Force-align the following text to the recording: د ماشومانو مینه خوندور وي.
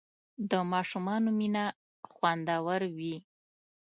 د 0.49 0.51
ماشومانو 0.71 1.29
مینه 1.39 1.65
خوندور 2.13 2.81
وي. 2.97 3.15